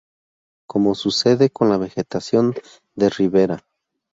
como 0.65 0.95
sucede 0.95 1.51
con 1.51 1.69
la 1.69 1.77
vegetación 1.77 2.55
de 2.95 3.09
ribera 3.11 3.63